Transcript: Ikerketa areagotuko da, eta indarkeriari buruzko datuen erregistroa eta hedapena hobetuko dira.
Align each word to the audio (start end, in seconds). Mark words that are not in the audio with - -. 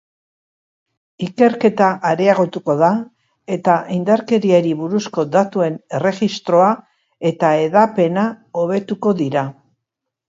Ikerketa 1.25 1.89
areagotuko 2.11 2.75
da, 2.79 2.89
eta 3.57 3.75
indarkeriari 3.97 4.73
buruzko 4.81 5.27
datuen 5.37 5.77
erregistroa 5.99 6.73
eta 7.33 7.53
hedapena 7.67 8.27
hobetuko 8.63 9.15
dira. 9.23 9.47